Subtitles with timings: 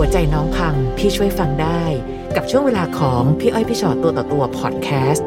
[0.00, 1.82] หัวใจน้องพังพี่ช่วยฟังได้
[2.36, 5.26] กับช่วงเวลาของพี่อ้อยพี่ชอตตัวต่อตัวพอดแคสต์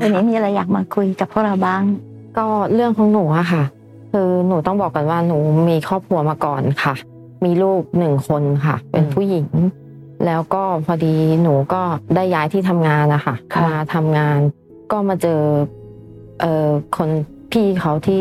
[0.00, 1.82] วันนี้มีอะไรอยากมาคุยกับพวกเราบ้าง
[2.38, 3.64] ก็เรื่องของหนูอะค่ะ
[4.12, 5.38] คือหนูต้องบอกกันว่าหนู
[5.68, 6.94] มีครอบครัวมาก่อนค่ะ
[7.44, 9.48] มีลูกหนึ่งคนค่ะ เป็นผู้หญิง
[10.26, 11.82] แล้วก็พอดีหนูก็
[12.14, 14.38] ได้ย้ายที่ทำงานนะคะค่ะมาทำงาน
[14.92, 15.40] ก็มาเจอ
[16.40, 17.08] เอ่อคน
[17.52, 18.20] พี่เขาที่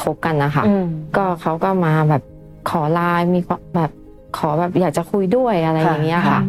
[0.00, 0.84] คบกันนะคะอืม
[1.16, 2.22] ก็เขาก็มาแบบ
[2.70, 3.40] ขอไลน์มี
[3.76, 3.90] แบบ
[4.38, 6.40] ขอแบบอยากจะคุยด้วยอะไรอย่างเงี้ยค่ะ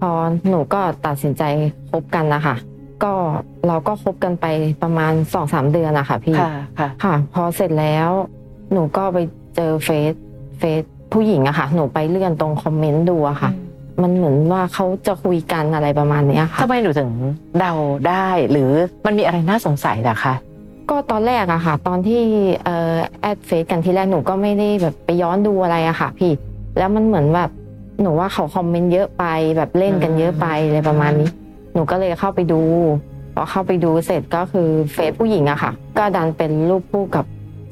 [0.00, 0.10] พอ
[0.48, 1.42] หนูก็ตัดสินใจ
[1.90, 2.56] คบกันนะคะ
[3.04, 3.12] ก็
[3.66, 4.46] เราก็คบกันไป
[4.82, 8.10] ประมาณสองสามเดือนนะคะพี่ค่ะค่ะค่ะพอเสร็จแล้ว
[8.72, 9.18] หนูก็ไป
[9.56, 10.12] เจอเฟซ
[10.58, 10.82] เฟซ
[11.12, 13.50] ผู้หญิงอะค่ะ หนูไปเลื่อนตรงคอมเมนต์ดูอะค่ะ
[14.02, 17.10] มันเหมือนว่าเขาจะคุยกันอะไรประมาณเนี้ยค่ะทำไมหนูถึง
[17.58, 17.72] เดา
[18.08, 18.70] ได้ หรือ
[19.06, 20.34] มันมีอะไรน่าสงสัยล่ะคะ
[20.90, 22.22] ก็ตอนแรกอะค่ะ ตอนที่
[22.64, 26.32] เอ่อ add เฟซกันที่แรกหนูก็ไม่ได้แบบไปย้อนดูอะไรอะค่ะ พี่
[26.78, 27.50] แล้วมันเหมือนแบบ
[28.02, 29.24] หนูว่าเขาคอมเมนต์เยอะไป
[29.56, 31.30] แบบเล่นกันเยอะไปอะไรประมาณนี้
[31.74, 32.60] หนูก็เลยเข้าไปดู
[33.34, 37.24] พอเข้าไปดูเสร็จก็คือเฟซผู้หญิงอะค่ะ ก็ดันเป็นรูปคู่กับ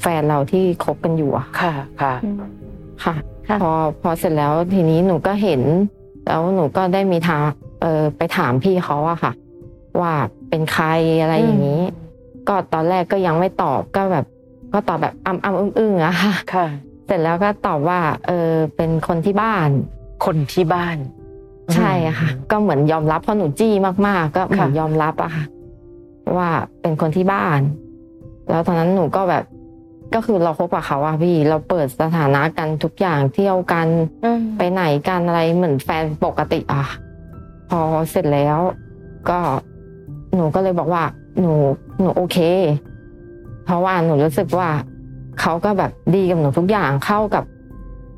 [0.03, 2.15] แฟนเราที่คบกันอยู่อะค่ะค่ะ
[3.05, 3.15] ค่ะ
[3.49, 5.61] ค่ะพอพอเสร็จแล้วทีนี้หนูก็เห็น
[6.31, 7.41] แล้วหนูก็ได้มีทาง
[7.81, 9.33] เออไปถามพี่เขาอะค่ะ
[10.01, 10.15] ว่า
[10.49, 10.87] เป็นใคร
[11.21, 11.83] อะไรอย่างนี้
[12.49, 14.27] ก็ตอนแรกก็ยังไม่ตอบก็แบบ
[14.73, 16.67] ก็ตอบแบบอ้ำอ้ำอึ้งอึ้งๆอะค่ะค่ะ
[17.07, 19.69] เสร็จแล้วก็ตอบว่า เออเป็นคนที่บ้าน
[20.25, 20.97] คนที่บ้าน
[21.75, 23.73] ใช่อะค่ะ ก็เหมือนยอมรับเพราะหนูจี้
[24.07, 25.45] มากๆ ก็เหมือนค่ะยอมรับอะค่ะ
[26.37, 27.61] ว่าเป็นคนที่บ้าน
[28.51, 29.45] แล้วตอนนั้นหนูก็แบบ
[30.15, 33.87] ก็คือเราคบกับเขาอะพี่ เราเปิดสถานะกันทุกอย่างเที่ยวกัน
[34.59, 36.85] ไปไหนกันอะไรเหมือนแฟนปกติอะ
[37.71, 37.81] พอ
[38.11, 38.59] เสร็จแล้ว
[39.29, 39.39] ก็
[40.35, 41.03] หนูก็เลยบอกว่า
[41.41, 41.53] หนู
[42.01, 42.39] หนูโอเค
[43.65, 44.69] เพราะว่าหนูรู้สึกว่า
[45.41, 47.45] เขาก็แบบดีกับหนูทุกอย่างเข้ากับ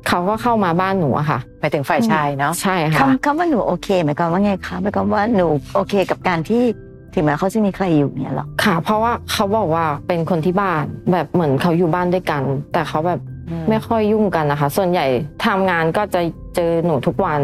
[0.07, 6.63] เขาก็เข้ามาบ้านหนูอะค่ะไปถึงฝ่ายชายเนาะใช่ค่ะคำคำว่าหนูโอเคหมายความว่าไงคะหมายความว่าหนูโอเคกับการที่
[7.13, 12.43] ถึงแม้เขาจะมีใครอยู่เนี่ยหรอค่ะ เพราะว่าเขาบอกว่าเป็นคนที่บ้านแบบเหมือนเขาอยู่บ้านด้วยกัน
[12.73, 13.19] แต่เขาแบบ
[13.49, 15.05] อืมไม่ค่อยยุ่งกันนะคะ ส่วนใหญ่
[15.45, 16.21] ทำงานก็จะ
[16.55, 17.41] เจอหนูทุกวัน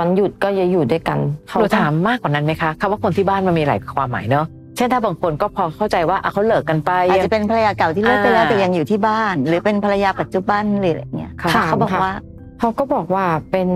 [0.00, 12.12] วันหยุดก็จะอยู่ด้วยกันหเขานูก็ถามมากกว่านั้นไหมคะคำว่าคนที่บ้านมันมีหลายความหมายเนาะเช่นถ้าบางคนก็พอเข้าใจว่าอะเขาเลิกกันไปอาจจะเป็นภรรยาเก่าที่เลิกไปแล้วอ่าแต่ยังอยู่ที่บ้าน หรือเป็นภรรยาปัจจุบันหรืออะไรเงี้ยค่ะเขาบอกว่า
[12.60, 13.68] เขาก็บอกว่าเป็น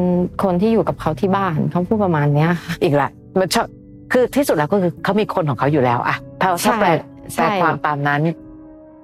[0.42, 3.66] คนที่อยู่กับเขาที่บ้านเขาพูดประมาณเนี้ยค่ะอีกละมันชอบ
[4.12, 6.88] คือที่สุดแล้วก็คือเขามีคนของเขาอยู่แล้วอะถ้าถ้าแปล
[7.34, 8.20] ใช่แปลความตามนั้น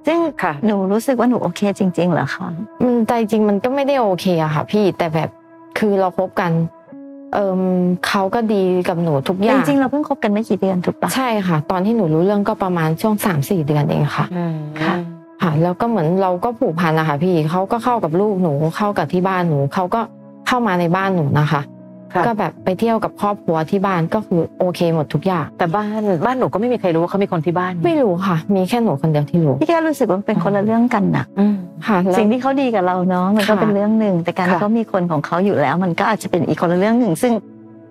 [0.07, 2.47] ซึ่งค่ะหนูรู้สึกว่าหนูโอเคจริง ๆ เหรอคะ
[2.83, 5.29] มันใจจริงมันก็ไม่ได้โอเคอะค่ะ พี่แต่แบบ
[5.77, 6.51] คือเราคบกัน
[7.33, 7.61] เอิม
[8.07, 14.25] เขาก็ดีกับหนูทุกอจย่างริงๆเราเพิ่งคบกันไม่กี่เดือนถูกปะใช่ค่ะ ตอนที่หนูรู้เรื่องก็ประมาณช่วงสามสี่เดือนเองค่ะ
[14.83, 14.95] ค่ะ
[15.41, 20.01] ค่ะ แล้วก็เหมือนเราก็ผูกพันนะคะพี่เขาก็เข้ากับลูกหนูเข้ากับที่บ้านหนูเขาก็
[20.47, 21.61] เข้ามาในบ้านหนูนะคะค่ะ
[22.25, 31.55] ก็แบบไปเที่ยวกับครอบครัวที่บ้านก็คือโอเคหมดทุกอย่าง แต่บ้านบ้านหนูก็ไม่มีใครรู้ว่าเขามีคนที่บ้าน ไม่รู้ค่ะ มีแค่หนูคนเดียวที่รู้พี่แค่รู้สึกว่ามันเป็นคนละเรื่องกันนะอืม
[31.87, 37.33] ค่ะแล้วสิ่งที่เขาดีกับเราเนาะมันก็ค่ะเป็นเรื่องหนึ่งแต่การที่ค่ะเขามีคนของเขาอยู่แล้ว มันก็อาจจะเป็นอีกคนละเรื่องหนึ่งซึ่ง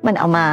[0.07, 0.47] มันเอามา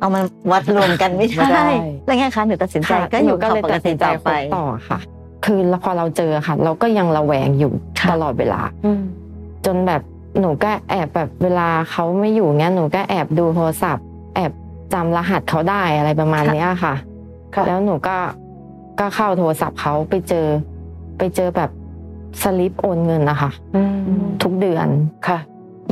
[0.00, 0.20] เอามา
[0.52, 1.68] วัดรวมกันไม่ไม่ได้ได้
[2.06, 4.98] แล้วไงคะหนูตัดสินใจค่ะก็อยู่หนูก็เขาเลยปกตัดติสินใจต่อคไปบต่อค่ะ
[5.44, 9.02] คือแล้วพอเราเจอค่ะ เราก็ยังระแวงอยู่ค่ะตลอดเวลาอืม
[9.66, 10.02] จนแบบ
[10.40, 14.04] หนูก็แอบแบบเวลาเขาไม่อยู่เงี้ยหนูก็แอบดูโทรศัพท์
[14.36, 14.52] แอบ
[14.92, 16.94] จำรหัสเขาได้อะไรประมาณเนี้ยค่ะ
[17.54, 18.16] ค่ะ แล้วหนูก็
[19.00, 20.46] ก็เข้าโทรศัพท์เขาไปเจอ
[21.18, 21.70] ไปเจอแบบ
[22.42, 23.96] สลิปโอนเงินนะคะอืม
[24.42, 24.88] ทุกเดือน
[25.28, 25.38] ค่ะ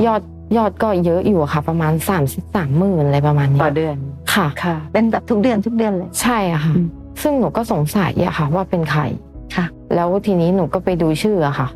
[0.05, 0.21] ยอด
[0.57, 3.95] ยอดก็เยอะอยู่ค่ะ ประมาณสามสิบสามหมื่นอะไรประมาณนี้ต่อเดือน
[4.33, 6.87] ค่ะค่ะ เป็นแบบทุกเดือนทุกเดือนเลยใช่อะค่ะอืม
[7.21, 9.01] ซึ่งหนูก็สงสัยอะค่ะ ว่าเป็นใคร
[9.55, 11.67] ค่ะ แล้วทีนี้หนูก็ไปดูชื่ออะค่ะ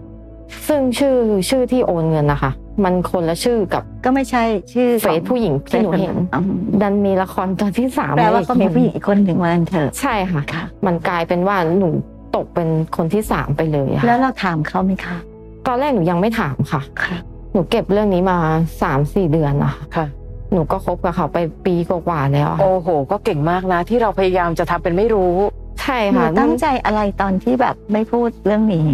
[0.68, 1.16] ซึ่งชื่อ
[1.50, 2.52] ชื่อที่โอนเงินนะคะ
[2.84, 4.44] มันคนละชื่อกับก็ไม่ใช่
[4.74, 6.42] ชื่อเฟซผู้หญิงที่หนูเห็นอ๋อ
[6.82, 11.90] ดันมีละครตอนที่สามแปลว่าอีก็มีผู้หญิงอีกคนหนึ่งวันนั้นเถอะใช่ค่ะค่ะ มันกลายเป็นว่าหนู
[12.36, 15.16] ตกเป็นคนที่สามไปเลยอะแล้วเราถามเขาไหมคะ
[15.68, 17.16] ตอนแรกหนูยังไม่ถามค่ะค่ะ
[17.54, 18.38] หนูเก็บเรื่องนี้มา
[18.82, 20.06] สามสี่เดือนอะค่ะ
[20.54, 25.34] หนูก็คบกับเขาไปปีกว่าๆแล้วอะโอ้โห ก็เก่งมากนะ ที่เราพยายามจะทำเป็นไม่รู้
[25.82, 28.88] ใช่หนูค่ะตั้งใจอะไรตอนที่แบบไม่พูดเรื่องนี้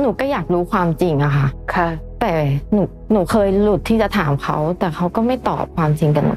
[0.00, 1.88] หนูก็อยากรู้ความจริงอะค่ะ ค่ะ
[2.20, 2.32] แต่
[2.72, 6.36] หนูหนูเคยหลุดที่จะถามเขา แต่เขาก็ไม่ตอบความจริงกับหนู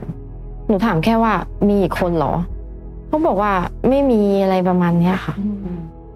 [0.67, 1.33] หนูถามแค่ว่า
[1.67, 2.33] มีอีกคนเหรอ
[3.07, 3.53] เขาบอกว่า
[3.89, 5.35] ไม่มีอะไรประมาณเนี้ยค่ะ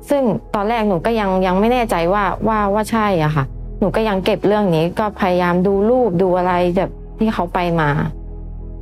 [0.09, 0.23] ซึ่ง
[0.55, 3.45] ตอนแรกหนูก็ยังยังไม่แน่ใจว่าว่าว่าใช่อะค่ะ
[3.79, 7.89] หนูก็ยังเก็บเรื่องนี้ ก็พยายามดูรูปดูอะไรแบบที่เขาไปมา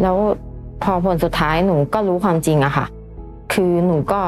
[0.01, 0.17] แล้ว
[0.83, 2.85] พอผลสุดท้ายหนูก็รู้ความจริงอะค่ะ
[3.53, 4.21] คือหนูก็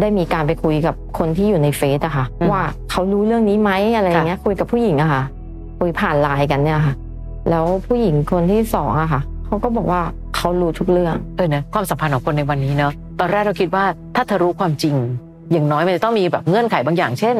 [0.00, 5.22] ได้มีการไปคุยกับคนที่อยู่ในเฟซอะค่ะอืมว่าเขารู้เรื่องนี้ไหมอะไรอย่างเงี้ย คุยกับผู้หญิงอะค่ะ
[5.78, 6.94] คุยผ่านไลน์กันเนี่ยค่ะ
[7.50, 10.00] แล้วผู้หญิงคนที่สองอะค่ะเขาก็บอกว่า
[10.36, 13.84] เขารู้ทุกเรื่องเออนะความสัมพันธ์ของคนในวันนี้เนอะตอนแรกเราคิดว่า
[14.16, 14.94] ถ้าเธอรู้ความจริง
[15.52, 17.36] อย่างน้อยมันจะต้องมีแบบเงื่อนไขบางอย่าง เช่น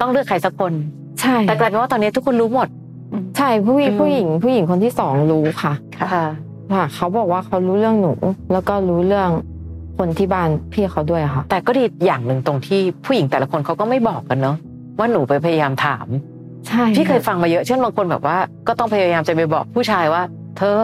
[0.00, 0.72] ต้องเลือกใครสักคน
[1.20, 2.68] ใช่ แต่กลายเป็นว่าตอนนี้ทุกคนรู้หมด
[3.36, 6.24] ใช่ผู้หญิงอืมผู้หญิงผู้หญิงคนที่สองรู้ค่ะค่ะ
[6.72, 8.12] ค่ะเขาบอกว่าเขารู้เรื่องหนู
[8.52, 9.30] แล้วก็รู้เรื่อง
[9.98, 14.56] คนที่บ้านพี่เขาด้วยค่ะ แต่ก็ดีอย่างหนึ่งตรงที่ผู้หญิงแต่ละคนเขาก็ไม่บอกกันเนอะ
[14.98, 16.06] ว่าหนูไปพยายามถาม
[16.68, 18.36] ใช่พี่เคยฟังมาเยอะเช่นบางคนแบบว่า
[18.68, 20.22] ก็ต้องพยายามจะไปบอกผู้ชายว่า
[20.58, 20.78] เธอ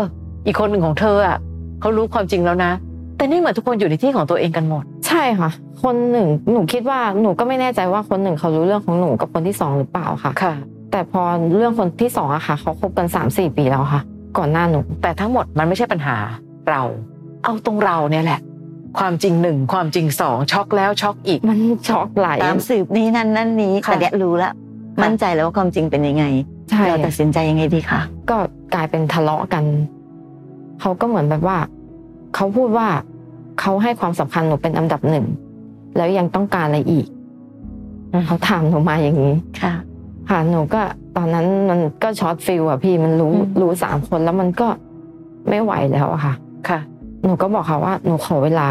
[0.47, 1.39] อีกคนหนึ่งของเธออะ
[1.81, 2.73] เขารู้ความจริงแล้วนะ
[3.17, 5.51] แต่นี่เหมือนทุกคนอยู่ในที่ของตัวเองกันหมด ใช่ค่ะ
[5.83, 10.55] คนหนึ่งหนูคิดว่าหนูก็ไม่แน่ใจว่าคนหนึ่งเขารู้เรื่องของหนูกับคนที่สองหรือเปล่าค่ะค่ะ
[10.91, 11.23] แต่พอ
[11.55, 14.03] เรื่องคนที่สองอะค่ะเขาคบกันสามสี่ปีแล้วค่ะ
[14.39, 16.17] ก่อนหน้าหนู แต่ทั้งหมดมันไม่ใช่ปัญหา
[16.71, 16.83] เรา
[17.45, 18.41] เอาตรงเราเนี่ยแหละ
[18.99, 24.53] ความจริงหนึ่งความจริงสองช็อกแล้วช็อกอีก มันช็อกไหลตามสืบนี้นั่นนั่นนี้ค่ะแต่เนี้ยรู้ละะ
[25.03, 26.25] มั่นใจแล้วว่าความจริงเป็นยังไง
[26.71, 28.01] ใช่เราตัดสินใจยังไงดีคะ
[28.31, 28.37] ก็
[28.75, 29.65] กลายเป็นทะเลาะกัน
[30.81, 31.59] เขาก็เหมือนแบบว่า
[32.35, 32.89] เขาพูดว่า
[33.61, 35.27] เขาให้ความสำคัญหนูเป็นอันดับหนึ่ง
[35.97, 37.07] แล้วยังต้องการอะไรอีก
[38.27, 39.73] เขาถามหนูมาอย่างนี้ค่ะ
[40.31, 40.83] ค่ะหนูก็
[41.17, 44.69] ตอนนั้นมันก็ shot feel อะพี่มันรู้อืมรู้สามคนแล้วมันก็
[45.49, 46.35] ไม่ไหวแล้วอะค่ะ
[46.69, 46.79] ค่ะ
[47.25, 48.69] หนูก็บอกเขาว่าหนูขอเวลา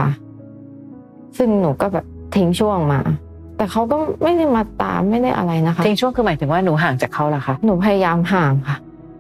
[1.37, 2.05] ซึ่งหนูก็แบบ
[2.35, 2.99] ทิ้งช่วงมา
[3.57, 8.77] แต่เขาก็ไม่ได้มาตามไม่ได้อะไรนะคะทิ้งช่วงคือหมายถึงว่าหนูห่างจากเขาเหรอคะหนูพยายามห่างค่ะ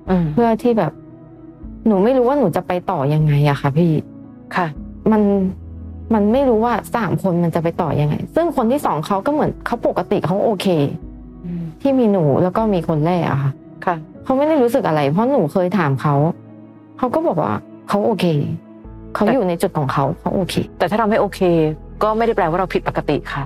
[0.09, 0.91] อืมเพื่อที่แบบ
[1.87, 3.91] หนูไม่รู้ว่าหนูจะไปต่อยังไงอะค่ะ พี่
[4.55, 4.67] ค่ะ
[5.11, 5.21] มัน
[6.13, 10.67] มันไม่รู้ว่าสามคนมันจะไปต่อยังไง ซึ่งคนที่สองเขาก็เหมือนเขาปกติเขาโอเค
[11.81, 13.51] ที่มีหนูแล้วก็มีคนแรกอะค่ะ
[13.85, 16.15] ค่ะเขาไม่ได้รู้สึกอะไร เพราะหนูเคยถามเขา
[16.97, 17.53] เขาก็บอกว่า
[17.89, 18.25] เขาโอเค
[19.13, 21.39] เขาแต่อยู่ในจุดของเขาเขาโอเค แต่ถ้าเราไม่โอเค
[22.03, 23.43] ก็ไม่ได้แปลว่าเราผิดปกติค่ะ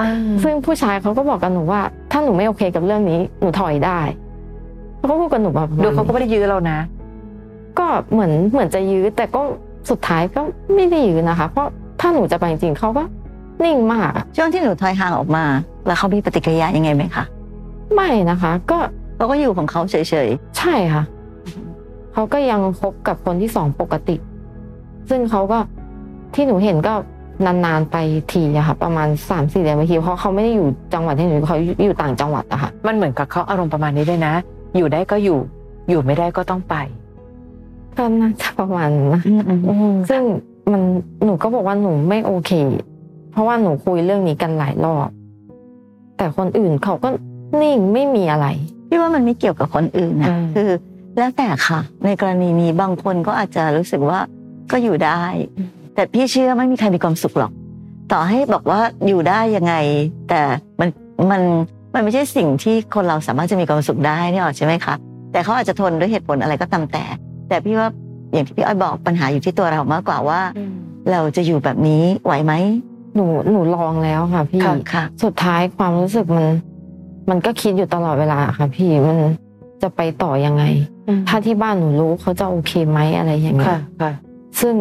[0.00, 0.08] อ่า
[0.42, 1.80] ซึ่งผู้ชายเขาก็บอกกับหนูว่า
[2.12, 4.00] ถ้าหนูไม่โอเคกับเรื่องนี้หนูถอยได้
[4.98, 6.78] เขาก็พูดกับหนูมาประมาณดูเขาก็นี้ไม่ได้ยื้อเรานะ
[7.78, 9.42] ก็เหมือนเหมือนจะยื้อ แต่ก็
[9.90, 10.40] สุดท้ายก็
[10.74, 11.66] ไม่ได้ยื้อนะคะ เพราะ
[12.00, 13.02] ถ้าหนูจะไปจริงๆเขาก็
[13.64, 15.44] นิ่งมากอะช่วงที่หนูถอยห่างออกมา
[15.86, 17.24] แล้วเขามีปฏิกิริยายังไงไหมคะ
[17.94, 18.78] ไม่นะคะ ก็
[19.16, 19.96] เขาก็อยู่ของเขาเฉ
[20.26, 20.28] ย
[20.58, 21.02] ใช่ค่ะ
[22.12, 24.16] เขาก็ยังคบกับคนที่สองปกติ
[25.08, 25.58] ซึ่งเขาก็
[26.34, 26.94] ที่หนูเห็นก็
[27.46, 27.96] นานๆไป
[28.32, 34.34] ทีอะค่ะประมาณสามสี่เดือนไปทีเพราะเขาไม่ได้อยู่จังหวัดที่หนูอยู่เขาอยู่ต่างจังหวัดอะค่ะมันเหมือนกับเขาอารมณ์ประมาณนี้ด้วยนะ
[34.76, 35.38] อยู่ได้ก็อยู่
[35.88, 36.74] อยู่ไม่ได้ก็ต้องไป
[37.98, 40.22] ก็น่าจะประมาณนั้นนะๆอืมซึ่ง
[40.72, 40.82] มัน
[41.24, 42.52] หนูก็บอกว่าหนูไม่โอเค
[43.32, 45.08] เพราะว่าหนูคุยเรื่องนี้กันหลายรอบ
[46.16, 47.08] แต่คนอื่นเขาก็
[47.62, 48.46] นิ่งไม่มีอะไร
[48.88, 50.70] พี่ว่ามันไม่เกี่ยวกับคนอื่นนะอืมคือ
[51.18, 54.20] แล้วแต่ค่ะ ในกรณีนี้บางคนก็อาจจะรู้สึกว่า
[54.70, 55.22] ก็อยู่ได้
[55.94, 57.52] แต่พี่เชื่อไม่มีใครมีความสุขหรอก
[58.12, 59.74] ต่อให้บอกว่าอยู่ได้ยังไง
[60.28, 60.40] แต่
[60.80, 60.88] มัน
[61.30, 61.42] มัน
[61.94, 64.94] มันไม่ใช่สิ่งที่คนเราสามารถจะมีความสุขได้นี่หรอกใช่ไหมคะ
[65.32, 67.04] แต่เขาอาจจะทนด้วยเหตุผลอะไรก็ตามแต่
[67.48, 67.88] แต่พี่ว่า
[68.32, 70.40] อย่างที่พี่อ้อยบอกปัญหาอยู่ที่ตัวเรามากกว่าว่า
[71.10, 72.52] เราจะอยู่แบบนี้ไหวไหม
[73.14, 76.46] หนูหนูลองแล้วค่ะพี่ค่ะค่ะสุดท้ายความรู้สึกมัน
[77.30, 79.18] มันก็คิดอยู่ตลอดเวลาค่ะ พี่มัน
[79.82, 80.64] จะไปต่อยังไง
[81.28, 84.12] ถ้าที่บ้านหนูรู้เขาจะโอเคไหมอะไรอย่างเงี้ค่ะยค่ะ
[84.60, 84.74] ซึ่ง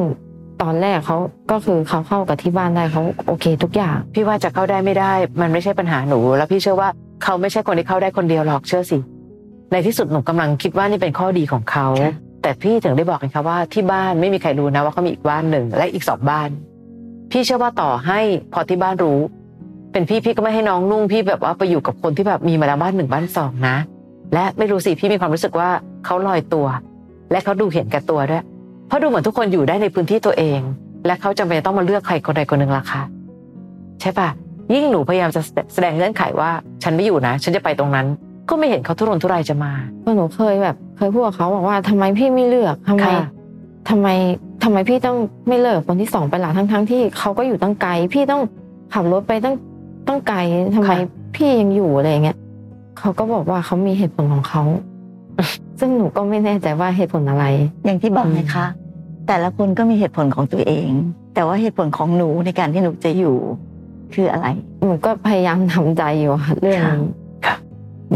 [0.61, 1.17] ตอนแรกเขา
[1.51, 6.89] ก็คือเขาเข้ากับที่บ้านได้เขาโอเคทุกอย่าง พี่ว่าจะเข้าได้ไม่ได้ มันไม่ใช่ปัญหาหนู แล้วพี่เชื่อว่า
[7.23, 8.97] เขาไม่ใช่คนที่เข้าได้คนเดียวหรอกเชื่อสิ
[9.71, 16.49] ในที่สุดหนูกำลังคิดว่านี่เป็นข้อดีของเขาค่ะแต่พี่ถึงได้บอกไงคะว่าที่บ้านไม่มีใครรู้นะว่าเขามีอีกบ้านหนึ่งและอีกสองบ้าน
[17.31, 18.19] พี่เชื่อว่าต่อให้
[18.53, 19.19] พอที่บ้านรู้
[19.91, 23.77] เป็นพี่พี่ก็ไม่ให้น้องนุ่งพี่แบบว่าไปอยู่กับคนที่แบบมีมาแล้วบ้านหนึ่งบ้านสองนะ
[24.33, 25.69] และไม่รู้สิพี่มีความรู้สึกว่า
[26.05, 26.67] เขาลอยตัว
[27.31, 28.43] และเขาดูเห็นแก่ตัวด้วย
[28.87, 30.59] เพราะดูเหมือนทุกคนอยู่ได้ในพื้นที่ตัวเอง
[31.05, 33.01] และเขาจำเป็นจะต้องมาเลือกใครคนใดคนหนึ่งล่ะคะ
[34.01, 34.29] ใช่ปะ
[34.73, 35.41] ยิ่งหนูพยายามจะ
[35.73, 36.49] แสดงเงื่อนไขว่า
[36.83, 38.07] ฉันไม่อยู่นะ ฉันจะไปตรงนั้น
[38.49, 39.73] ก็ไม่เห็นเขาทุรนทุรายจะมา
[40.03, 43.25] ก็หนูเคยแบบ เคยพูดกับเขาบอกว่าทำไมพี่ไม่เลือกทำไมค่ะ
[43.89, 44.07] ทำไม
[44.63, 48.41] ทำไมพี่ต้องไม่เลิกคนที่สองไปล่ะทั้งทั้งๆที่เขาก็อยู่ตั้งไกล พี่ต้อง
[48.93, 49.55] ขับรถไปตั้ง
[50.07, 50.37] ตั้งไกล
[50.75, 50.91] ทำไม
[51.35, 52.37] พี่ยังอยู่อะไรอย่างเงี้ย
[52.99, 54.61] เขาก็บอกว่าเขามีเหตุผลของเขา
[55.85, 57.45] ซึ่งหนูก็ไม่แน่ใจว่าเหตุผลอะไร
[57.85, 58.65] อย่างที่บอกนะคะ
[59.27, 60.89] แต่ละคนก็มีเหตุผลของตัวเอง
[61.33, 63.35] แต่ว่าเหตุผลของหนูในการที่หนูจะอยู่
[64.13, 64.47] คืออะไร
[64.85, 67.09] หนูก็พยายามทำใจอยู่ค่ะเรื่องนี้
[67.45, 67.55] ค่ะ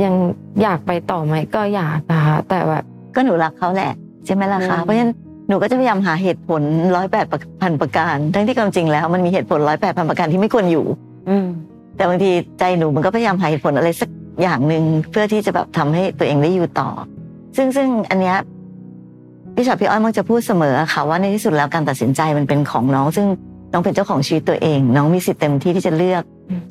[0.04, 0.14] ยัง
[0.62, 2.84] อยากไปต่อไหมก็อยากนะคะแต่แบบ
[3.16, 3.92] ก็หนูรักเขาแหละ
[4.26, 5.12] ใช่ไหมล่ะคะอืมเพราะฉะนั้น
[5.48, 6.62] หนูก็จะพยายามหาเหตุผล
[6.96, 7.26] ร้อยแปด
[7.62, 10.86] พันประการ ทั้งที่ความจริงแล้วมันมีเหตุผลร้อยแปดพันประการที่ไม่ควรอยู่
[11.30, 11.48] อืม
[11.96, 14.10] แต่บางทีใจหนูมันก็พยายามหาเหตุผลอะไรสัก
[14.42, 16.90] อย่างหนึ่งเพื่อที่จะแบบทำให้ตัวเองได้อยู่ต่อ
[17.58, 18.38] ซึ่งซึ่งอันเนี้ย
[19.56, 23.28] พี่ชอตพี่อ้อยมักจะพูดเสมอค่ะว่าในที่สุดแล้วการตัดสินใจมันเป็นของน้อง ซึ่ง
[23.72, 26.24] น้องเป็นเจ้าของชีวิตตัวเอง น้องมีสิทธิ์เต็มที่ที่จะเลือก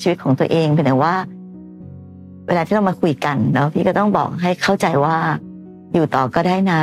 [0.02, 1.14] ชีวิตของตัวเองเพียงแต่ว่า
[2.48, 5.16] เวลาที่เรามาคุยกันเนาะพี่ก็ต้องบอกให้เข้าใจว่า
[5.94, 6.80] อยู่ต่อก็ได้นะ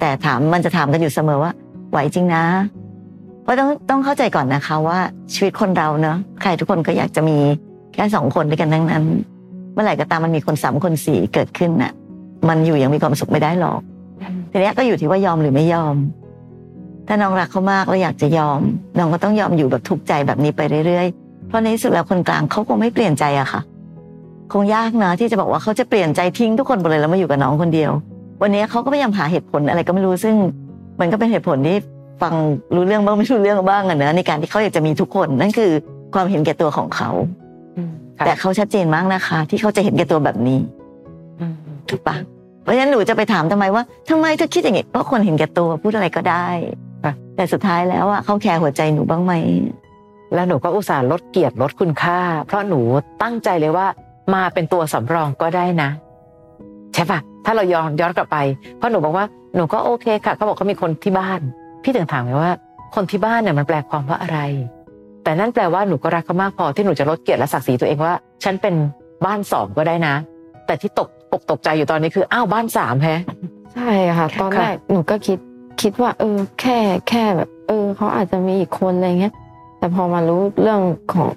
[0.00, 1.52] แต่ถามมันจะถามกันอยู่เสมอว่า
[1.90, 2.44] ไหวจริงนะ
[3.42, 4.98] เพราะต้องต้องเข้าใจก่อนนะคะ ว่า
[5.34, 7.38] ชีวิตคนเราเนาะใครทุกคนก็อยากจะมี
[7.94, 9.04] แค่สองคนด้วยกันทั้งนั้น
[9.72, 11.92] เมื่อไหร่ก็ตามมันมีคนสามคนสี่เกิดขึ้นน่ะ
[12.48, 13.80] มันอยู่อย่างมีความสุขไม่ได้หรอก
[14.50, 15.94] ทีนี้ก็อยู่ที่ว่ายอมหรือไม่ยอม
[17.08, 18.60] ถ้าน้องรักเขามากแล้วอยากจะยอม
[18.98, 23.60] น้องก็ต้องยอมอยู่แบบทุกข์ใจแบบนี้ไปเรื่อยๆ เพราะในที่สุดแล้วคนกลางเขาคงไม่เปลี่ยนใจอะค่ะ
[24.52, 27.90] คงยากนะที่จะบอกว่าเขาจะเปลี่ยนใจทิ้งทุกคนไปเลยแล้วมาอยู่กับน้องคนเดียว
[28.42, 30.36] วันนี้เขาก็พยายามหาเหตุผลอะไรก็ไม่รู้ซึ่ง
[31.00, 31.76] มันก็เป็นเหตุผลที่
[32.22, 32.34] ฟัง
[32.74, 35.70] รู้เรื่องบ้างไม่รู้เรื่องบ้างอะนะในการที่เขาอยากจะมีทุกคนนั่นคือ
[36.14, 37.10] ความเห็นแก่ตัวของเขา
[38.18, 40.85] ค่ะแต่เขาชัดเจนมากนะคะ ที่เขาจะเห็นแก่ตัวแบบนี้อืม
[41.90, 42.16] ถูกปะ
[42.62, 46.46] เพราะฉะนั้นหนูจะไปถามทำไมว่าทำไมเธอคิดอย่างนี้เพราะคนเห็นแก่ตัวพูดอะไรก็ได้
[47.04, 49.32] ค่ะแต่สุดท้ายแล้วอะเขาแคร์หัวใจหนูบ้างไหม
[50.34, 52.80] แล้วหนูก็อุตส่าห์ลดเกียรติลดคุณค่า เพราะหนู
[53.22, 53.86] ตั้งใจเลยว่า
[54.34, 55.90] มาเป็นตัวสำรองก็ได้นะ
[56.94, 58.36] ใช่ปะถ้าเราย้อนย้อนกลับไป
[58.78, 59.24] เพราะหนูบอกว่า
[59.56, 61.40] หนูก็โอเคค่ะเขาบอกเขามีคนที่บ้าน
[61.82, 62.52] พี่ถึงถามไงว่า
[62.94, 64.38] คนที่บ้านเนี่ยมันแปลความว่าอะไร
[65.24, 68.14] แต่นั่นแปลว่าหนูก็รักเขามากพอที่หนูจะลดเกียรติและศักดิ์ศรีตัวเองว่า
[68.44, 68.74] ฉันเป็น
[69.24, 70.14] บ้านสองก็ได้นะ
[70.66, 73.20] แต่ที่ตก อกตกใจอยู่ตอนนี้คืออ้าวบ้านสามแฮะ
[73.74, 75.38] ใช่ค่ะ ตอนค่ะแรกหนูก็คิด
[75.82, 76.78] คิดว่า เออ แค่
[77.08, 79.34] แค่แบบ เออเขาอาจจะมีอีกคนอะไรเงี้ย
[79.78, 80.80] แต่พอมารู้เรื่อง
[81.12, 81.28] ของ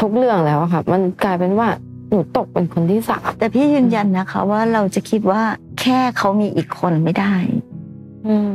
[0.00, 1.68] ทุกเรื่องแล้วอะค่ะ มันกลายเป็นว่า
[2.10, 5.42] หนูตกเป็นคนที่สามแต่พี่ยืนยันนะคะ ว่าเราจะคิดว่า
[5.80, 7.34] แค่เขามีอีกคนไม่ได้
[8.26, 8.50] อืม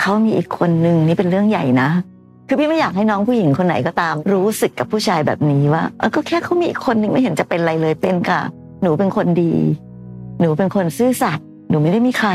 [0.00, 1.90] เขามีอีกคนหนึ่งนี่เป็นเรื่องใหญ่นะ
[2.48, 8.40] คือพี่ไม่อยากให้น้องผู้หญิงคนไหนก็ตาม รู้สึกกับผู้ชายแบบนี้ว่าเออก็แค่เขามีอีกคนหนึ่งไม่เห็นจะเป็นอะไรเลยเป็นค่ะ
[8.82, 9.52] หนูเป็นคนดี
[10.40, 12.30] หนูเป็นคนซื่อสัตย์หนูไม่ได้มีใคร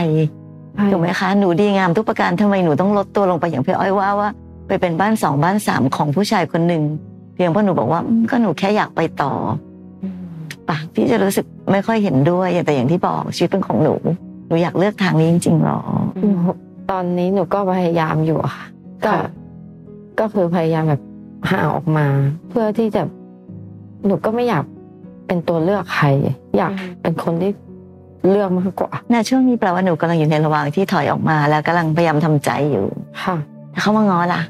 [0.91, 4.29] ถูกไหมคะหนูดีงามทุกประการทำไมหนูต้องลดตัวลงไปอย่างพี่อ้อยว่าว่า
[4.67, 6.83] ไปเป็นบ้านสองบ้านสามของผู้ชายคนหนึ่ง
[7.35, 9.31] เพียงเพราะหนูบอกว่าอืมก็หนูแค่อยากไปต่อ
[10.69, 13.95] ปะพี่จะรู้สึกไม่ค่อยเห็นด้วยแต่อย่างที่บอกชีวิตเป็นของหนู
[14.47, 15.79] หนูอยากเลือกทางนี้จริงๆหรอ
[16.21, 16.37] หนู
[16.91, 18.65] ตอนนี้หนูก็พยายามอยู่อะค่ะ
[19.05, 19.29] ก็ค่ะ
[20.19, 21.01] ก็คือพยายามแบบ
[21.51, 22.05] ห่างออกมา
[22.49, 23.01] เพื่อที่จะ
[24.05, 24.63] หนูก็ไม่อยาก
[25.27, 26.07] เป็นตัวเลือกใคร
[26.57, 26.71] อยาก
[27.01, 27.51] เป็นคนที่
[28.31, 32.85] เลือกมากกว่าน่ช่วงนี้แปลว่าหนูกำลังอยู่ในระหว่างที่ถอยออกมา แล้วกำลังพยายามทำใจอยู่
[33.23, 33.35] ค่ะ
[33.73, 34.41] ถ้าเขามาง้อล่ะ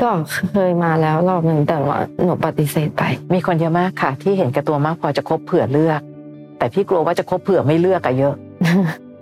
[0.00, 0.08] ก็
[0.52, 3.02] เคยมาแล้วรอบหนึ่งแต่ว่าหนูปฏิเสธไป
[3.34, 6.00] มีคนเยอะมากค่ะ ที่เห็นแก่ตัวมากพอจะคบเผื่อเลือก
[6.58, 8.34] แต่พี่กลัวว่าจะคบเผื่อไม่เลือกอะเยอะ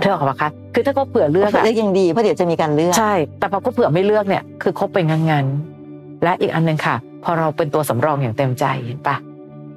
[0.01, 9.17] เธอออกปะคะคือถ้าคบเผื่อเลืเลืออกกอะเลือกยังดีเพราะเดี๋ยวจะมีการเลือกใช่ แต่พอคบเผื่อไม่เลือกเนี่ยคือคบไปงานๆและอีกอันหนึ่งค่ะ พอเราเป็นตัวสำรองอย่างเต็มใจเห็นปะ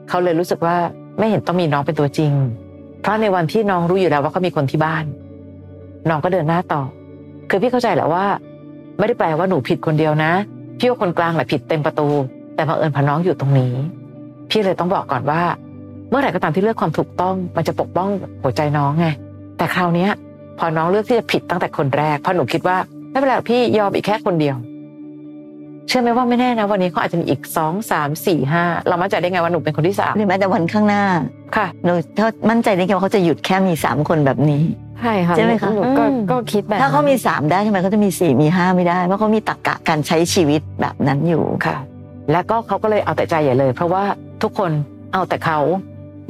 [0.09, 0.75] เขาเลยรู้สึกว่า
[1.19, 2.31] ไม่เห็นต้องมีน้องเป็นตัวจริง
[3.03, 5.03] เพราะในวันที่น้องรู้อยู่แล้วว่าเขามีคนที่บ้าน
[6.09, 6.81] น้องก็เดินหน้าต่อ
[7.49, 8.25] คือพี่เข้าใจแหละว่า
[8.97, 10.31] ไม่ได้แปลว่าหนูผิดคนเดียวนะ
[10.79, 12.07] พี่ว่าคนกลางแหละผิดเต็มประตู
[12.55, 13.73] แต่บังเอิญพอน้องอยู่ตรงนี้
[14.49, 15.41] พี่เลยต้องบอกก่อนว่า
[16.09, 18.09] เมื่อไหร่ก็ตามที่เลือกความถูกต้องมันจะปกป้อง
[18.43, 19.07] หัวใจน้องไง
[19.57, 20.07] แต่คราวนี้
[20.59, 22.77] พอน้องเลือกที่จะผิดตั้งแต่คนแรกเพราะหนูคิดว่า
[23.09, 24.55] ไม่เป็นไรพี่ยอมอีกแค่คนเดียว
[25.87, 31.03] เชื่อไหมว่าไม่แน่นะวันนี้เขาอาจจะมีอีกสองสามสี่ห้าเรามั่นใจได้ไงว่าหนูเป็นคนที่สามหรือแม้แต่วันข้างหน้า
[31.55, 34.63] ค่ะหนูถ้ามั่นใจได้แค่ว่าเขาจะหยุดแค่มีสามคนแบบนี้
[35.01, 41.77] ใช่ค่ะใช่ไหมคะนูก็อืมก็คิดแบบถ้าเขามีนั้นสามได้ทำไมเขาจะมีสี่มีห้าไม่ได้เพราะเขามีตรรกะการใช้ชีวิตแบบนั้นอยู่ค่ะ
[42.31, 44.03] แล้วก็เขาก็เลยเอาแต่ใจใหญ่เลย เพราะว่า
[44.43, 44.71] ทุกคน
[45.13, 45.59] เอาแต่เขา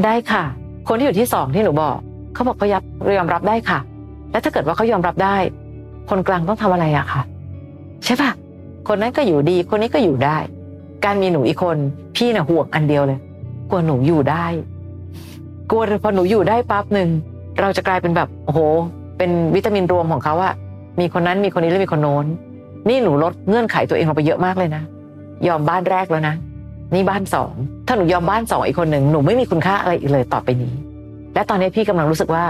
[0.05, 0.43] ได้ค่ะ
[0.87, 1.97] คนที่อยู่ที่สองที่หนูบอก
[2.33, 2.83] เขาบอกเขายับ
[3.17, 3.79] ยอมรับได้ค่ะ
[4.31, 5.35] แล้วถ้าเกิดว่าเขายอมรับได้
[6.09, 7.21] คนกลางต้องทำอะไรอะค่ะ
[8.05, 8.31] ใช่ปะ
[8.87, 10.37] คนนั้นก็อยู่ดี คนนี้ก็อยู่ได้
[11.05, 11.77] การมีหนูอีกคน
[12.15, 13.19] พี่น่ะห่วงอันเดียวเลย
[13.69, 14.45] กลัวหนูอยู่ได้
[15.69, 17.09] กลัวพอหนูอยู่ได้ปั๊บหนึ่ง
[17.61, 18.59] เราจะกลายเป็นแบบโอ้โห
[19.17, 20.53] เป็นวิตามินรวมของเขาอะ
[20.99, 22.25] มีคนนั้นมีคนนี้และมีคนโน้น
[22.89, 24.83] นี่หนูลดเงื่อนไขตัวเองลงไปเยอะมากเลยนะ
[25.47, 26.35] ยอมบ้านแรกแล้วนะ
[26.93, 27.53] นี่บ้านสอง
[27.87, 30.73] ถ้าหนูยอมบ้านสองอีกคนหนึ่งหนูไม่มีคุณค่าอะไรอีกเลยต่อไปนี้
[31.33, 32.43] และตอนนี้พี่กำลังรู้สึกว่า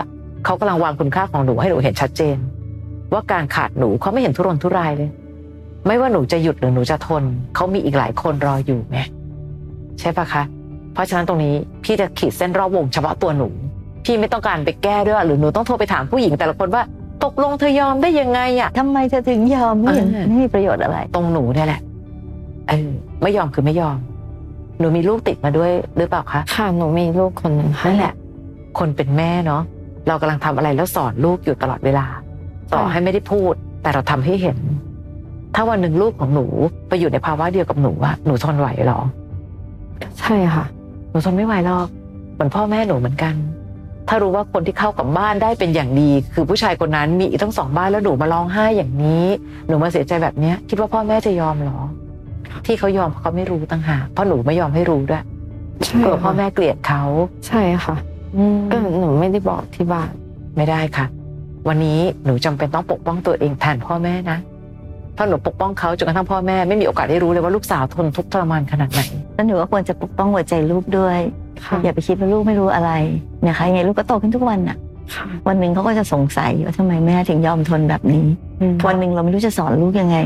[0.46, 2.38] เขากำลังวางคุณค่าของหนูให้หนูเห็นชัดเจน
[3.14, 5.10] ว่าการขาดหนูเขาไม่เห็นทุรนทุรายเลย
[5.88, 7.24] ไม่ว่าหนูจะหยุดหรือหนูจะทน
[7.56, 9.00] เขามีอีกหลายคนรออยู่ไง
[10.00, 10.44] ใช่ปะคะ
[10.94, 13.48] เพราะฉะนั้นตรงนี้พี่จะขีดเส้นรอบวงเฉพาะตัวหนู
[14.06, 16.84] พี่ไม่ต้องการไปแก้ด้วยหรือหนูต้องโทรไปถามผู้หญิงแต่ละคนว่า
[17.24, 21.82] ตกลงเธอยอมได้ยังไงอะทำไมเธอถึงยอมไม่เห็นอ่าไม่มีประโยชน์อะไร ตรงหนูเนี่ยแหละ
[22.70, 22.90] เออ
[23.22, 23.98] ไม่ยอมคือไม่ยอม
[24.80, 28.14] หนูมีลูกติดมาด้วยหรือเปล่าคะค่ะหนูมีลูกคนหนึ่งค่ะนั่นแหละ
[28.80, 29.62] คนเป็นแม่เนาะ
[30.08, 32.06] เรากำลังทำอะไรแล้วสอนลูกอยู่ตลอดเวลา
[32.74, 34.58] ต่อให้ไม่ได้พูด แต่เราทำให้เห็น
[35.56, 36.46] ถ้าวันหนึ่งลูกของหนู
[36.90, 39.00] ไปอยู่ในภาวะเดียวกับหนูอะหนูทนไหวเหรอ
[40.20, 40.66] ใช่ค่ะ
[41.12, 41.88] หนูทนไม่ไหวหรอก
[42.34, 43.36] เหมือนพ่อแม่หนูเหมือนกัน
[44.08, 49.26] ถ้ารู้ว่าคนที่เข้ากับบ้านได้เป็นอย่างดี คือผู้ชายคนนั้นมีอีกทั้งสองบ้านแล้วหนูมาร้องไห้อย่างนี้
[49.68, 51.80] หนูมาเสียใจแบบเนี้ย คิดว่าพ่อแม่จะยอมเหรอ
[52.66, 55.24] ที่เขายอมเพราะเขาไม่รู้ต่างหากเพราะหนูไม่ยอมให้รู้ด้วย
[55.86, 57.04] ใช่กลัวพ่อค่ะแม่เกลียดเขา
[57.48, 57.96] ใช่ค่ะ
[58.72, 60.10] ก็หนูไม่ได้บอกที่บ้าน
[60.58, 61.06] ไม่ได้ค่ะ
[61.68, 64.38] วันนี้หนูจำเป็นต้องปกป้องตัวเองแทนพ่อแม่นะ
[65.14, 69.02] เพราะหนูปกป้องเขาจนกระทั่งพ่อแม่ไม่มีโอกาสได้รู้เลยว่าลูกสาวทนทุกข์ทรมานขนาดไหน
[69.36, 71.20] แล้วหนูก็ควรจะปกป้องหัวใจลูกด้วย
[71.66, 72.92] ค่ะอย่าไปคิดว่าลูกไม่รู้อะไร
[73.48, 74.78] นะคะยังไงลูกก็โตขึ้นทุกวันน่ะ
[75.16, 78.26] ค่ะ วันหนึ่งเขาก็จะสงสัยว่าทำไมแม่ถึงยอมทนแบบนี้
[78.88, 80.18] วันหนึ่งเราไม่รู้จะสอนลูกยังไง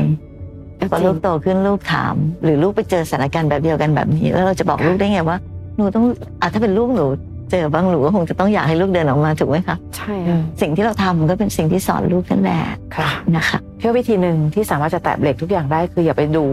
[0.90, 5.36] พอลูกโตขึ้นลูกถาม หรือลูกไปเจอสถานการณ์แบบเดียวกันแบบนี้ แล้วเราจะบอกลูกได้ไงว่า
[5.76, 6.04] หนูต้อง
[6.40, 7.06] อะถ้าเป็นลูกหนู
[7.50, 12.60] เจอบ้างหนูก็คงจะต้องอยากให้ลูกเดินออกมาถูกไหมคะใช่อืค่ะมสิ่งที่เราทำมันก็เป็นสิ่งที่สอนลูกนั่นแหละ
[12.96, 16.44] ค่ะ นะคะ เพื่อวิธีหนึ่งที่สามารถจะแตะเบรกทุกอย่างได้คืออย่าไปดู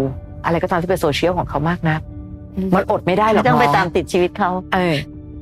[0.46, 1.98] อะไรก็ตามที่เป็นโซเชียลของเขามากนะ
[2.76, 4.96] มันอดไม่ได้หรอกไม่ต้องไปน้ตามติดชีวิตเขาเออ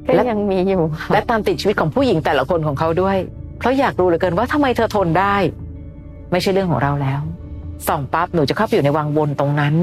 [0.05, 3.17] ก็และยังมีอยู่ค่ะและตามติดชีวิตของผู้หญิงแต่ละคนของเขาด้วย
[3.59, 5.35] เพราะอยากรู้เหลือเกินว่าทำไมเธอทนได้
[6.31, 7.21] ไม่ใช่เรื่องของเราแล้ว
[7.87, 9.75] ส่องปั๊บหนูจะเข้าไปอยู่ในวังวนตรงนั้น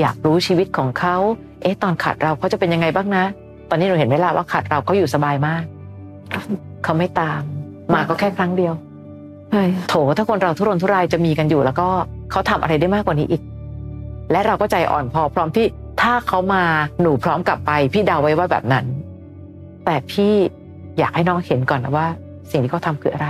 [0.00, 1.16] อยากรู้ชีวิตของเขา
[1.62, 3.24] เอ๊ะ ตอนขาดเราเขาจะเป็นยังไงบ้างนะ
[3.70, 5.62] ตอนนี้หนูเห็นเวลาว่าขาดเราเขาอยู่สบายมาก
[6.84, 7.42] เขาไม่ตาม
[7.94, 8.89] มาก็แค่ครั้งเดียวใช่ค่ะ
[9.88, 11.88] โถถ้าคนเราทุรนทุรายจะมีกันอยู่ แล้วก็
[12.30, 13.42] เขาทำอะไรได้มากกว่านี้อีก
[14.30, 15.66] และเราก็ใจอ่อนพอพร้อมที่
[16.02, 16.62] ถ้าเขามา
[17.00, 18.84] หนูพร้อมกลับไปพี่เดาไว้ว่าแบบนั้น
[19.84, 20.32] แต่พี่
[20.98, 22.06] อยากให้น้องเห็นก่อนนะว่า
[22.50, 23.28] สิ่งที่เขาทำคืออะไร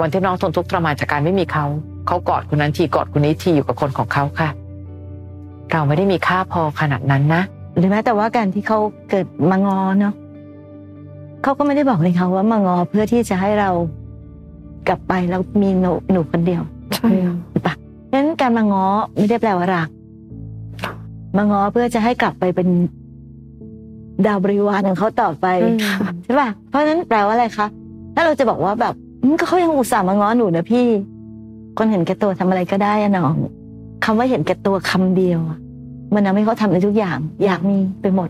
[0.00, 1.64] วันที่น้องทนทุกข์ทรมานจากการไม่มีเขา
[2.06, 4.48] เขากอดคนนั้นทีกอดคนนี้ทีอยู่กับคนของเขาค่ะ
[5.70, 7.42] เราไม่ได้มีค่าพอขนาดนั้นนะ
[7.76, 8.78] หรือแม้แต่ว่าการที่เขา
[9.10, 10.14] เกิดมางอเนาะ
[11.42, 13.70] เขาก็ไม่ได้บอกเลยค่ะว่ามางอเพื่อที่จะให้เรา
[14.88, 16.62] กลับไปแล้วมีหนูหนูคนเดียว
[16.94, 17.74] ใช่ค่ะถูกปะ
[18.06, 18.84] เพราะฉะนั้นการมางอ
[19.16, 19.88] ไม่ได้แปลว่ารัก
[21.36, 22.68] มางอเพื่อจะให้กลับไปเป็น
[24.26, 25.78] ดาวบริวารของเขาต่อไปอืม
[26.24, 27.66] ใช่ป่ะเพราะฉะนั้นแปลว่าอะไรคะ
[28.14, 30.86] ถ้าเราจะบอกว่าแบบอืมก็เขายังอุตส่าห์มาง้อหนูนะพี่
[31.78, 33.34] คนเห็นแก่ตัวทำอะไรก็ได้อะน้อง
[34.04, 35.58] คำว่าเห็นแก่ตัวคำเดียวอะ
[36.14, 38.28] มันทำให้เขาทำในทุกอย่าง อยากมีไปหมด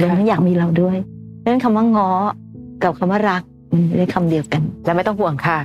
[0.00, 0.96] รวมทั้งอยากมีเราด้วย
[1.38, 2.10] เพราะฉะนั้นคำว่าง้อ
[2.82, 3.42] กับคำว่ารัก
[3.72, 5.58] มันไม่ได้คำเดียวกัน และไม่ต้องห่วงค่ะ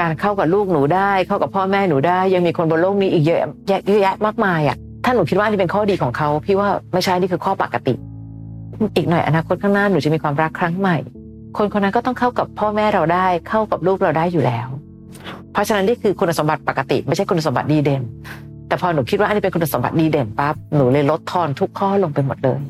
[0.00, 7.94] การเข้ากับลูกหนูได้ เข้ากับพ่อแม่หนูได้ ยังมีคนบนโลกนี้อีกเยอะแยะเยอะแยะมากมายอะถ้าหนูคิดว่าอันนี้เป็นข้อดีของเขาพี่ว่าไม่ใช่นี่คือข้อปกติ
[8.96, 10.96] อีกหน่อยอนาคตข้างหน้าหนูจะมีความรักครั้งใหม่
[11.56, 14.68] คนคนนั้นก็ต้องเข้ากับพ่อแม่เราได้ เข้ากับลูกเราได้อยู่แล้ว
[15.52, 18.02] เพราะฉะนั้นนี่คือคุณสมบัติปกติ ไม่ใช่คุณสมบัติดีเด่น
[18.68, 22.60] แต่พอหนูคิดว่าอันนี้เป็นคุณสมบัติดีเด่นปั๊บหนูเลยลดทอนทุกข้อลงไปหมดเลย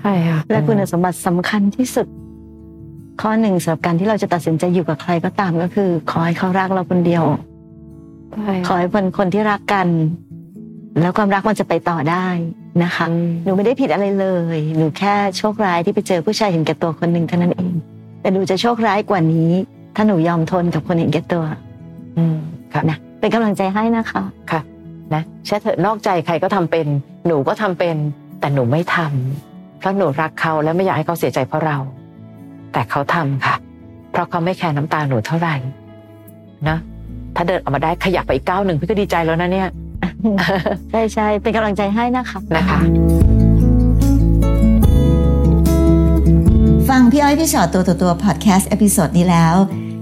[0.00, 2.06] ใช่ค่ะและคุณสมบัติสำคัญที่สุด
[3.20, 7.24] ข้อหนึ่งสำหรับการที่เราจะตัดสินใจอยู่กับใครก็ตามก็คือ ขอให้เขารักเราคนเดียว
[8.34, 9.88] ใช่ขอให้เป็นคนที่รักกัน
[11.00, 12.26] แล้วความรักมันจะไปต่อได้
[12.82, 13.06] นะคะ
[13.44, 17.72] หนูไม่ได้ผิดอะไรเลย หนูแค่โชคร้ายที่ไปเจอผู้ชายเห็นแก่ตัวคนหนึ่งเท่านั้นเอง
[18.20, 19.50] แต่หนูจะโชคร้ายกว่านี้
[19.96, 21.44] ถ้าหนูยอมทนกับคนเห็นแก่ตัว
[22.18, 22.36] อืม
[22.72, 24.60] ค่ะนะเป็นกำลังใจให้นะคะค่ะ
[25.14, 26.86] นะเช่เถอะนอกใจใครก็ทำเป็น
[27.26, 27.96] หนูก็ทำเป็น
[28.40, 31.78] แต่หนูไม่ทำเพราะหนูรักเขาและไม่อยากให้เขาเสียใจเพราะเรา
[32.72, 33.56] แต่เขาทำค่ะ
[34.12, 35.54] เพราะเขาไม่แคร์น้ำตาหนูเท่าไหร่
[36.68, 36.78] นะ
[37.36, 39.68] ถ้าเดินออกมาได้ขยับไปอีกก้าวหนึ่งพี่ก็ดีใจแล้วนะเนี่ย
[40.90, 42.78] ใช่ใช่เป็นกำลังใจให้นะคะนะคะ
[46.88, 49.54] ฟังพี่อ้อยพี่ฉอดตัวต่อตัวพอดแคสต์ episode นี้แล้ว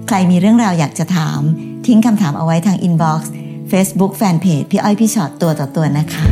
[0.08, 1.40] ใครมีเรื่องราวอยากจะถาม
[1.86, 3.32] ทิ้งคำถามเอาไว้ทาง inbox
[3.68, 6.24] เฟซบุ๊กแฟนเพจพี่อ้อยพี่ชอตตัวต่อตัวนะคะ